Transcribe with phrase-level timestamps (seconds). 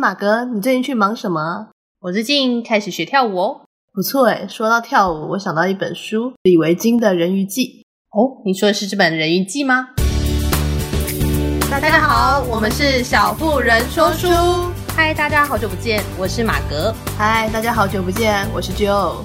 [0.00, 1.68] 马哥，你最近去忙什么？
[2.00, 3.60] 我最近开始学跳舞哦，
[3.92, 4.46] 不错诶。
[4.48, 7.84] 说到跳舞，我想到一本书，李维京的《人鱼记》。
[8.18, 9.90] 哦，你说的是这本《人鱼记》吗？
[11.70, 14.26] 大家好，我们是小妇人说书。
[14.96, 16.94] 嗨，大家好久不见，我是马格。
[17.18, 19.16] 嗨，大家好久不见，我是 Joe。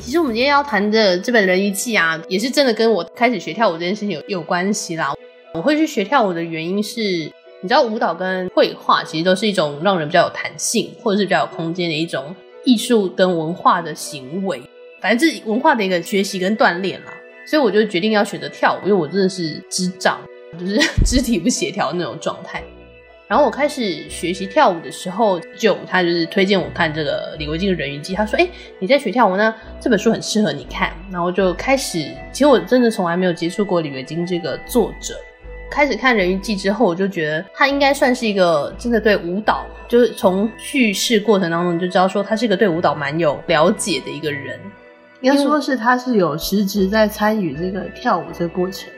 [0.00, 5.14] 其实我们今天要谈的这本《人鱼记》啊，也是真的跟我开始学跳舞这件事情有有关系啦。
[5.54, 7.30] 我会去学跳舞的原因是。
[7.64, 14.62] 你知道舞蹈跟绘画其实都是一种让人比较有弹性，或者是比较有空间的一种艺术跟文化的行为，
[15.00, 17.14] 反正是文化的一个学习跟锻炼啦。
[17.46, 20.20] 所以我就决定要选择跳舞，因为我真的是肢障，
[20.60, 22.62] 就是 肢体不协调那种状态。
[23.26, 28.46] 然后我开始学习跳舞的时候，就他就是推荐我看这个李维京的《人鱼记》，他说：“哎，
[28.78, 35.18] 你在学跳舞呢，这本书很适合你看。”然后就开始，其实我真的从来没有接触过李维京这个作者。
[35.74, 44.56] 开始看《人鱼记》之后，我就觉得他应该算是一个真的对舞蹈，就是从叙事过程当中你就知道说他是一个对舞蹈蛮有了解的一个人。
[45.20, 48.88] 应该说是他是有实质在参与这个跳舞这个过程。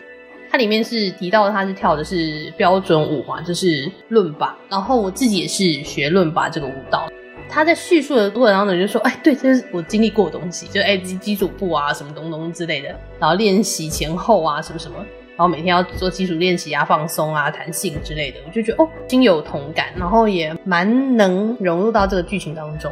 [0.50, 4.54] 他里面是提到他是跳的是标准舞嘛，就是伦巴。
[4.68, 7.08] 然后我自己也是学伦巴这个舞蹈。
[7.48, 14.96] 他在叙述的过程当中就说：“哎，对，这是我经历过的东西，就哎基基础步啊，什么东东之类的，然后练习前后啊，什么什么。”
[15.36, 22.90] 然后每天要做基础练习啊、放松啊、弹性之类的，我就觉得哦，心有同感，然后也蛮能融入到这个剧情当中。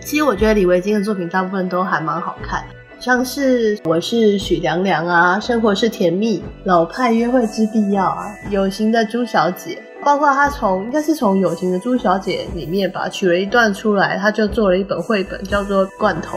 [0.00, 2.64] 其实我觉得李维京的作品大部分都还蛮好看，
[3.00, 16.36] 像是《我是许凉凉》啊，《生活是甜蜜》、《老派约会之必要》啊，《有型的朱小姐》，包括他从应该是从《有型的朱小姐》里面吧取了一段出来，他就做了一本绘本，叫做《罐头》。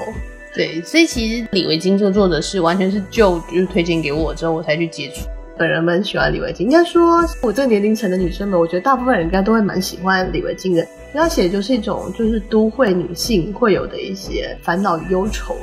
[0.57, 5.27] 对，所以其实李维京这个作者是完全是就就是推荐给我之后，我才去接触。
[5.55, 10.85] 本人蛮喜欢李维京，应该说我这个年龄层的女生们，我觉得大部分人应该都会蛮喜欢李维京的。
[11.13, 15.55] 他写的就是一种就是都会女性会有的一些烦恼忧愁。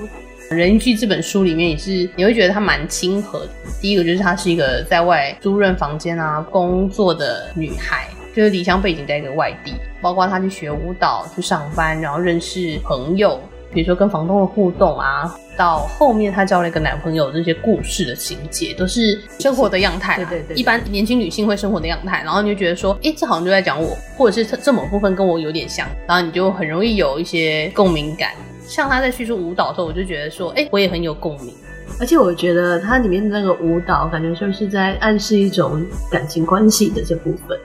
[0.54, 3.48] 《人鱼记》这本书里面也是你会觉得她蛮亲和的。
[3.80, 13.40] 第一个就是她是一个在外租任房间啊工作的女孩，就是离乡背景在一个外地，包括她去学舞蹈、去上班，然后认识朋友。
[13.74, 20.16] 比如说跟房东的互动啊，到后面她交了一个男朋友，这些故事的情节都是生活的样态。
[20.16, 28.30] 对对对，一般年轻女性会生活的样态，然后你就觉得说，哎，这好像就在讲我，或者是这这某部分跟我有点像，然后你就很容易有一些共鸣感。
[28.66, 31.52] 像她在叙述舞蹈的时候，我就觉得说，哎，我也很有共鸣。
[32.00, 37.58] 而且我觉得它里面的那个舞蹈，感觉就是在暗示一种感情关系的这部分。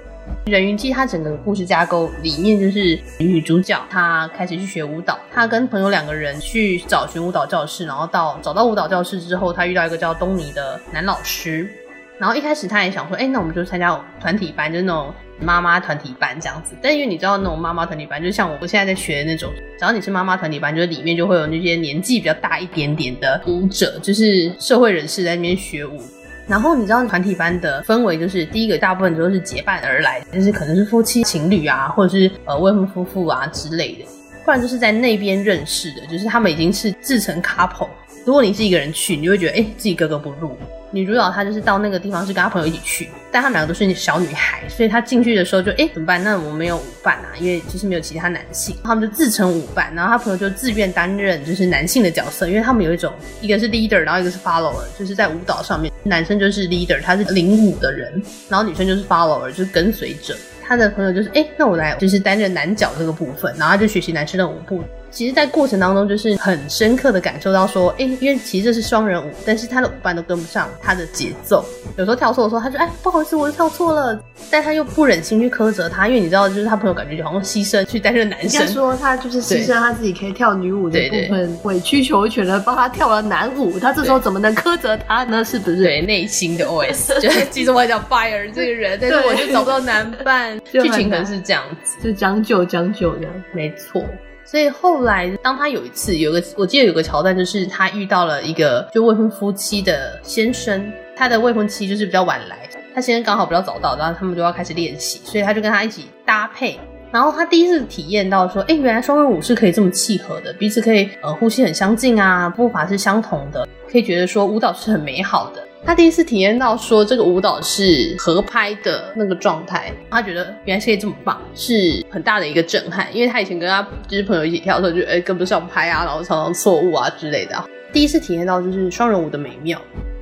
[0.50, 5.18] 人鱼记，它整个故事架构里面就是女主角，她开始去学舞蹈。
[5.32, 11.70] 她跟朋友两个人去找寻舞蹈教室，然后到找到舞蹈教室之后，她遇到一个叫东尼的男老师。
[12.18, 16.76] 然后一开始她也想说，哎、那我们就参加团体班，就是那种妈妈团体班这样子。
[16.82, 26.02] 但因为你知道那种妈妈团体班，就像我现在在学的那种，只要你是妈妈团体班，就是里面就会有那些年纪比较大一点点的舞者，就是社会人士在那边学舞。
[26.50, 34.06] 然后你知道团体班的氛围就是第一个，大部分都是结伴而来，就是可能是夫妻情侣啊，或者是呃未婚夫妇啊之类的，
[34.44, 37.88] 不然就是在那边认识的，就是他们已经是自成 couple。
[38.26, 40.58] 如果你是一个人去，你就会觉得哎，自己格格不入。
[40.92, 46.24] 女主角她就是到那个地方是跟她朋友一起去，但她们两个都是小女孩，所以她进去的时候就哎怎么办？
[46.24, 60.36] 那我没有舞伴啊，因为其实没有其他男性，他们就自称舞伴，然后她朋友就自愿担任就是男性的角色，因为他们有一种一个是 leader，然后一个是 follower，就是在舞蹈上面，男生就是 leader，他是领舞的人，然后女生就是 follower，就是跟随者。
[60.62, 64.84] 他的朋友就是哎，那我来就是担任男角这个部分，然后他就学习男生的舞步。
[65.12, 71.66] 其实，在过程当中，就是很深刻的感受到说，哎，因为其实这是双人舞，但是他的舞伴都跟不上他的节奏。
[71.98, 74.20] 有时候跳错的时候，他说，哎，不好意思，我又跳错了。
[74.52, 78.62] 但他又不忍心去苛责他，因为你知道，就是他朋友感觉就好像牺牲去担任男生。
[78.62, 83.80] 应该说，他就是牺牲他自己可以跳女舞的部分，对对对，委曲求全的帮他跳了男舞。
[83.80, 85.44] 他这时候怎么能苛责他呢？
[85.44, 85.84] 是不是？
[85.84, 90.60] 对，内心的 OS， 就是其实我还想 fire 这个人，但是我就找不到男伴。
[90.72, 93.32] 剧情可能是这样子，就将就将就这样。
[93.54, 94.04] 没错。
[94.50, 106.80] 所以后来，当他有一次有个，我记得有个桥段，就是他遇到了一个就未婚夫妻的先生，他的未婚妻就是比较晚来，他先生刚好比较早到，然后他们就要开始练习，所以他就跟他一起搭配，
[107.12, 115.64] 然后他第一次体验到说，哎，原来双人舞是可以这么契合的，彼此可以呃呼吸很相近啊，步伐是相同的，可以觉得说舞蹈是很美好的。
[115.86, 123.08] 他第一次体验到说这个舞蹈是合拍的那个状态，他觉得原来世界这么棒，是很大的一个震撼。
[123.16, 127.64] 因为他以前跟他就是朋友一起跳的时候，就哎跟不上拍啊，然后常常错误啊之类的。
[127.92, 129.82] 第一次体验到就是双人舞的美妙。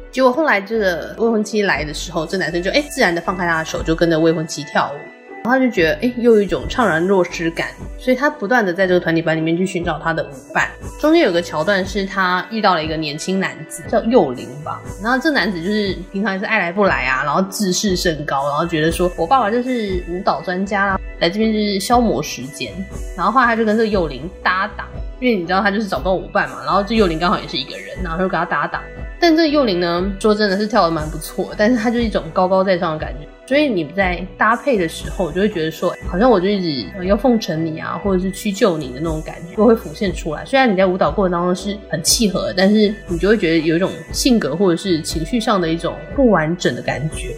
[0.09, 5.16] 结果后来这个未婚妻来的时候，这男生就哎自然的放开他的手，就跟着未婚妻跳舞。
[5.47, 10.69] 他就觉得，哎，又有一种怅然若失感，所以他不断的在这个团体班里面去寻找他的舞伴。
[10.99, 14.81] 中间有个桥段是他遇到了一个年轻男子，叫幼林吧。
[15.01, 22.73] 然后这男子就是平常也是爱来不来啊，然后自视甚高，然后觉得说我爸爸就是舞蹈专家啦，来这边就是消磨时间。
[23.15, 24.87] 然后后来他就跟这个幼林搭档，
[25.19, 28.81] 因为你知道他就是找不到舞伴嘛，然后这幼林刚好也是一个人，然后就跟他搭档。
[29.19, 33.27] 但这个幼龄呢，说真的是跳得蛮不错，但是他就是一种高高在上的感觉。
[33.47, 40.43] 所以你在搭配的时候，就会觉得说，好像我就一直要奉承你啊，或者是去救你的那种感觉，就会浮现出来。
[40.45, 47.35] 虽然你在舞蹈过程当中是很契合，但是你就会觉得有一种性格或者是情绪上的一种不完整的感觉。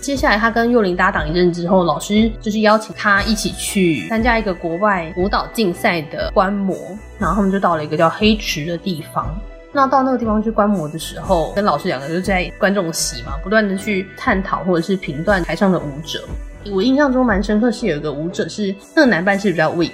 [0.00, 9.38] 接下来他跟幼龄搭档一阵之后，老师就是邀请他一起去参加一个国外舞蹈竞赛的观摩，然后他们就到了一个叫黑池的地方。
[9.72, 16.22] 那到那个地方去观摩的时候，跟老师两个就在观众席嘛，不断的去探讨或者是评断台上的舞者。
[16.72, 19.92] 我印象中蛮深刻是有一个舞者是那个男伴是比较 weak，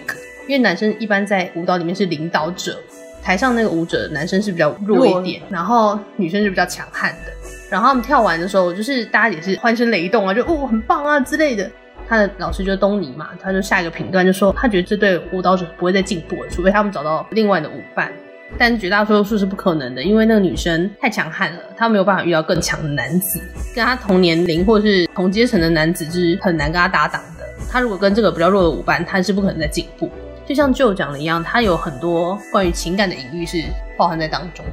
[0.49, 2.81] 因为男生一般在舞蹈里面是领导者，
[3.23, 7.33] 台上那个舞者男生是比较弱一点，然后女生是比较强悍的。
[7.71, 11.71] 然后他们跳完的时候，就是大家也是欢声雷动啊，就哦很棒啊之类的。
[12.09, 18.11] 他的老师就是东尼嘛，他就下一个评断就说他觉得这对舞蹈者不会再进步了，除非他们找到另外的舞伴。
[18.59, 23.41] 但绝大多数是不可能的，因为那个女生太强悍了，她没有办法遇到更强的男子，
[23.75, 27.45] 跟她同年龄或是同阶层的男子是很难跟她搭档的。
[27.71, 30.11] 她如果跟这个比较弱的舞伴，她是不可能再进步。
[30.47, 33.63] 就像 Joe 讲的一样，她有很多关于情感的隐喻是
[33.99, 34.65] 包含在当中。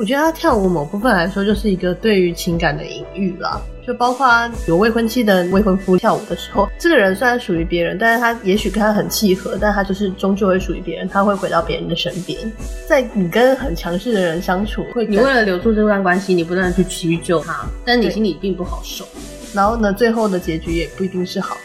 [0.00, 3.60] 我觉得他跳舞某部分来说，就是一个对于情感的隐喻啦。
[3.86, 4.26] 就包括
[4.66, 12.50] 有未婚妻的未婚夫跳舞的时候，这个人虽然属于别人，但是他也许跟他很契合，但他就是终究会属于别人，他会回到别人的身边。
[12.88, 19.04] 在你跟很强势的人相处，会你为了留住这段关系，你不断的去屈就他，但你心里并不好受。
[19.52, 21.58] 然后呢，最后的结局也不一定是好。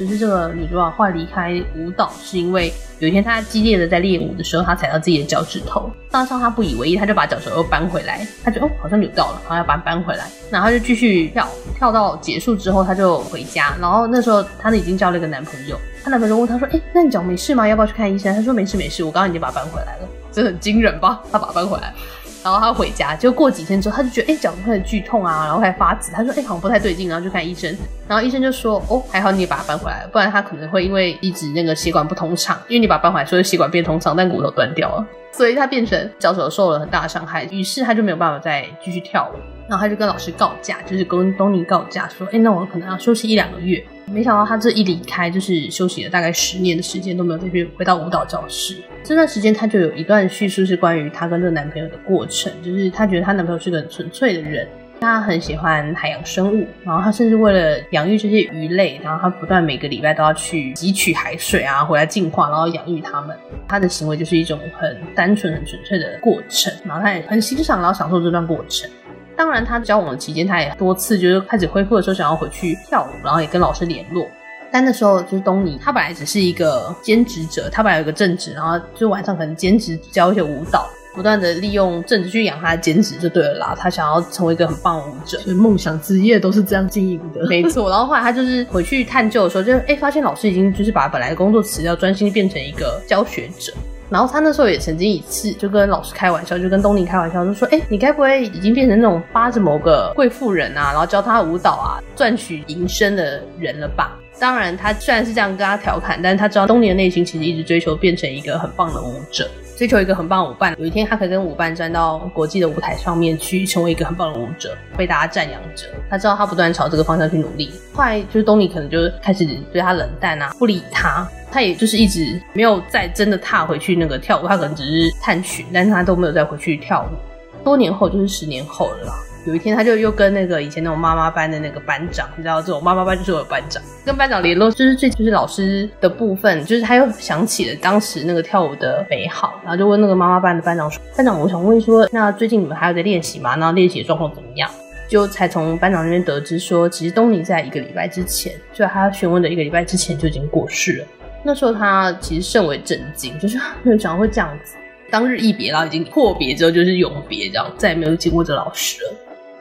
[0.00, 5.90] 只是这个女主角后来离开舞蹈，是因为有一天她激烈的在练舞的时候，她踩到自己的脚趾头。
[6.10, 8.26] 当时她不以为意，她就把脚趾头搬回来。
[8.42, 10.24] 她觉得哦，好像扭到了，然后要把它搬回来。
[10.50, 13.74] 然后就继续跳，跳到结束之后，她就回家。
[13.78, 15.78] 然后那时候她已经交了一个男朋友。
[16.02, 17.68] 她男朋友问她说：“哎，那你脚没事吗？
[17.68, 21.20] 要不要去看医生？”她说：“没事没事，我刚刚已经把它搬回来了。”这很惊人吧？
[21.30, 21.92] 她把它搬回来。
[22.42, 26.10] 然后他回家，就过几天之后，他就觉得哎，脚开始剧痛啊，然后还发紫。
[26.12, 27.76] 他说哎，好像不太对劲，然后就看医生。
[28.08, 37.44] 然后医生就说哦，还好你把它搬回来了，不然他可能会因为一直那个血管不通畅，因为你把它搬回来，所以血管变通畅，但骨头断掉了，所以他变成脚手受了很大的伤害。
[37.44, 39.38] 于是他就没有办法再继续跳舞。
[39.68, 43.84] 然后他就跟老师告假，就是跟东尼告假说，哎，那我可能要休息一两个月。
[44.12, 48.76] 没想到他这一离开，就是休息了大概十年的时间都没有再去回到舞蹈教室。
[49.02, 54.68] 这段时间，他就有一段叙述是关于他跟这个男朋友的过程，就是他觉得他男朋友是个很纯粹的人，
[55.00, 63.36] 他很喜欢海洋生物，然后他甚至为了养育这些鱼类，然后他不断每个礼拜都要去汲取海水啊，回来净化，然后养育他们。
[63.66, 68.90] 他的行为就是一种很单纯、很纯粹的过程，然后他也很欣赏，然后享受这段过程。
[69.40, 74.28] 当然，他交往的期间，他也多次就是开始恢复的时候，想要回去跳舞，然后也跟老师联络。
[74.70, 83.74] 但那时候就是东尼，他本来只是一个兼职者，他本来有个正职，然后就晚上可能兼职教一些舞蹈，不断的利用正职去养他的兼职就对了啦。
[83.74, 87.46] 他想要成为一个很棒的舞者，所以梦想职业都是这样经营的。
[87.48, 87.88] 没错。
[87.88, 93.72] 然后后来他就是回去探究的时候，就哎发现老师已经就是把本来的工作辞掉，专心变成一个教学者。
[94.10, 109.48] 然后他那时候也曾经一次就跟老师开玩笑，就跟东尼开玩笑，就说：“哎，你该不会已经变成那种扒着某个贵妇人啊，然后教他舞蹈啊，赚取营生的人了吧？”当然，他虽然是这样跟他调侃，但是他知道东尼的内心其实一直追求变成一个很棒的舞者，
[109.80, 110.76] 追求一个很棒的舞伴。
[110.78, 115.86] 有一天，他可以跟舞伴站到国际的舞台上面去，成为一个很棒的舞者，被大家赞扬着。
[116.10, 117.72] 他知道他不断朝这个方向去努力。
[117.94, 121.26] 后来就是东尼可能就开始对他冷淡啊，不理他。
[121.50, 127.64] 他也就是一直没有再真的踏回去那个跳舞，他可能只是探寻，但是他都没有再回去跳舞。
[127.64, 129.14] 多年后，就是十年后了啦。
[129.46, 143.56] 有一天，他就又跟那个以前那种妈妈班的那个班长，你知道这种妈妈班就是我的班长，跟班长联络，就是最就是老师的部分，就是他又想起了当时那个跳舞的美好，然后就问那个妈妈班的班长说：“班长，我想问说，那最近你们还有在练习吗？
[143.56, 144.70] 然后练习的状况怎么样？”
[145.08, 151.06] 就才从班长那边得知说，其实东尼在一个礼拜之前，就他询问的一个礼拜之前就已经过世了。
[151.42, 154.76] 那时候他其实甚为震惊，就是没有想到会这样子。
[155.10, 159.14] 当日一别，然后已经阔别之后就是永别，这样再也没有见过这老师了。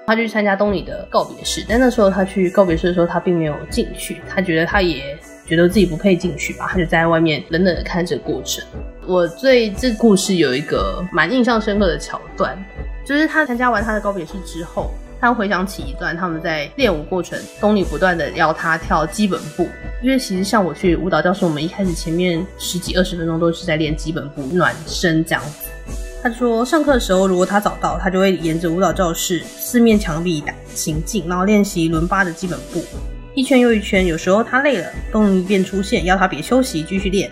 [0.09, 4.19] 他去参加东尼的告别式，但那时候他去告别式的时候，他并没有进去。
[4.27, 8.65] 他觉得他也觉得自己不配进去吧，他就在外面冷冷的看这个过程。
[9.05, 12.57] 我对这故事有一个蛮印象深刻的桥段，
[13.05, 14.89] 就是他参加完他的告别式之后，
[15.21, 19.67] 他回想起一段他们在练舞过程，东尼不断的要他跳基本步。
[20.01, 25.69] 因为其实像我去舞蹈教室，我们一开始前面十几二十分钟都是在练基本步、暖身这样子。
[26.21, 30.43] 他说上课的时候，如果他早到，他就会沿着舞蹈教室四面墙壁
[30.75, 32.83] 行进，然后练习伦巴的基本步，
[33.35, 34.05] 一圈又一圈。
[34.05, 37.31] 有时候他累了，东尼便出现，要他别休息，继续练。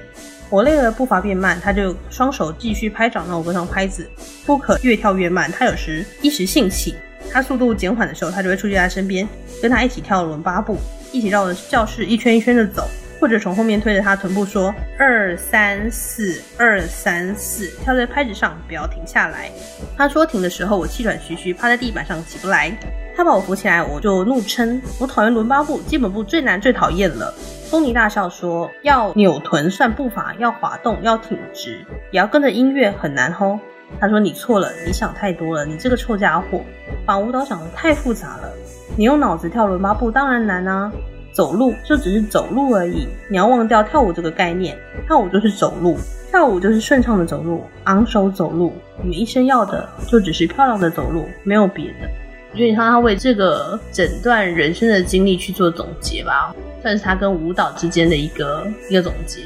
[0.50, 4.10] 我累了，步伐变慢，他就双手继续拍掌，让我跟上拍子，
[4.46, 5.51] 不可越跳越慢。
[5.51, 6.96] 他有时一时兴起，
[7.29, 9.27] 他速度减缓的时候，他就会出现在身边，
[9.62, 10.77] 跟他一起跳伦巴步，
[11.12, 12.88] 一起绕着教室一圈一圈的走，
[13.20, 19.52] 或者从后面推着他臀部说二三四二三四，跳在拍子上，不要停下来。
[19.98, 22.72] 他说停的时候，我气喘吁吁，趴在地板上起不来。
[23.16, 27.34] 他把我扶起来，我就怒称我讨厌伦巴步，基本步最难最讨厌了。
[27.72, 33.60] 东尼大笑说：“要扭臀算步伐，要滑动，要挺直，也要跟着音乐，很难吼。”
[34.00, 36.62] 他说：“你错了，你想太多了，你这个臭家伙，
[37.06, 38.54] 把舞蹈想得太复杂了。
[38.96, 40.92] 你用脑子跳伦巴步当然难啊，
[41.38, 43.08] 走路就只是走路而已。
[43.29, 44.75] 你要忘掉跳舞这个概念，
[45.06, 45.96] 跳舞就是走路，
[46.32, 48.74] 跳舞就是顺畅的走路，昂首走路。
[49.03, 52.10] 你们一生要的就只是漂亮的走路，没有别的。”
[52.51, 56.56] 我觉得你看他为这个整段人生的经历去做总结吧。
[56.82, 59.41] 算是他跟舞蹈之间的一个一个总结。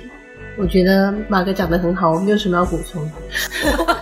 [0.57, 3.11] 我觉得马哥讲的很好，我没有什么要补充的。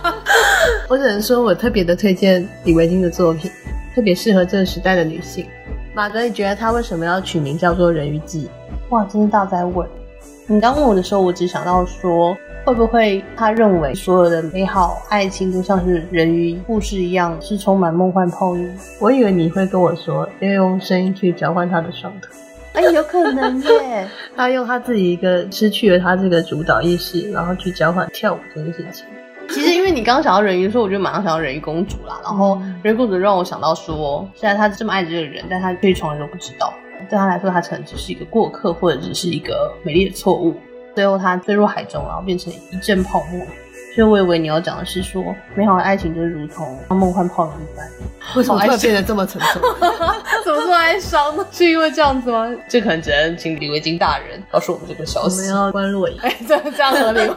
[0.88, 3.50] 我只能说我特别的推荐李维京的作品，
[3.96, 5.44] 特别适合这个时代的女性。
[5.92, 8.46] 马哥，你觉得他为什么要取名叫做《人鱼记》？
[8.90, 9.86] 哇，真是大在问！
[10.46, 18.72] 你刚问我的时候，我只想到说，会不会他认为所有的美好爱情都像是人鱼故事一样，是充满梦幻泡影？
[19.00, 22.30] 我以为你会跟我说，要用声音去交换他的双腿。
[22.72, 24.08] 哎，有可能耶！
[24.36, 29.06] 他用他自己一个失去了他这个主导意识，然后去交换跳舞这件事情。
[29.90, 32.18] 你刚刚想到人鱼的时候，我就马上想到人鱼公主啦。
[32.22, 36.72] 然后，人鱼公主让我想到说，虽然他这么爱这个人，但他对从来都不知道，
[37.08, 40.54] 对她来说，他可能只是一个过客，或者只是一个美丽的错误。
[40.94, 43.44] 最后，他坠入海中，然后变成一阵泡沫。
[43.92, 47.84] 所以我以为你要讲的是说，美好的爱情就是如同梦幻泡影一般。
[48.36, 49.60] 为什么会变得这么沉重？
[50.44, 51.44] 怎么这么哀伤呢？
[51.50, 52.48] 是因为这样子吗？
[52.68, 55.40] 这可能只能请李维京大人告诉我们这个消息。
[55.40, 56.16] 我们要关录影。
[56.22, 57.34] 哎，这这样合理吗？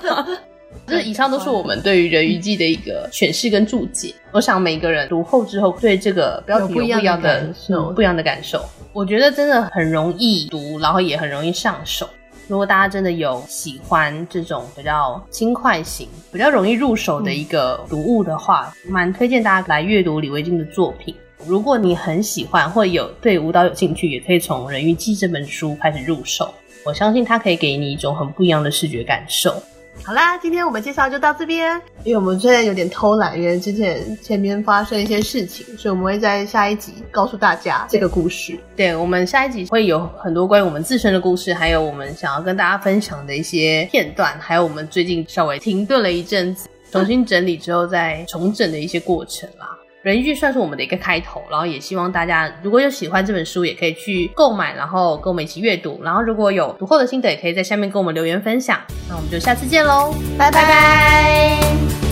[0.86, 4.14] 这以上都是我们对于《人鱼记》的一个诠释跟注解。
[4.32, 8.64] 我想每个人读后之后，对这个标题有不一样的感受，不一样的感受。
[8.92, 12.08] 我觉得真的很容易读，然后也很容易上手。
[12.48, 21.16] 如果大家真的有喜欢这种比较轻快型、比较容易入手的一个读物的话，蛮、嗯、推荐大家来阅读李维京的作品。
[21.46, 26.54] 如果你很喜欢或有对舞蹈有兴趣，也可以从《人鱼记》这本书开始入手。
[26.86, 29.56] 我相信它可以给你一种很不一样的视觉感受。
[30.02, 31.82] 好啦，今天我们介绍就到这边。
[32.04, 38.58] 因为我们现在有点偷懒，因为之前前面发生一些事情，所以我们会在下一集告诉大家这个故事。
[38.76, 49.78] 对，我们下一集会有很多关于我们自身的故事，还有我们想要跟大家分享的一些片段，还有我们最近稍微停顿了一阵子，重新整理之后再重整的一些过程啦。
[50.04, 56.02] 人鱼剧算是我们的一个开头，然后也希望大家如果有喜欢这本书，也可以去购买，然后跟我们一起阅读。
[56.04, 58.82] 然后如果有读后的心得，也可以在下面跟我们留言分享。
[59.08, 60.62] 那我们就下次见喽，拜拜。
[60.62, 62.03] 拜拜。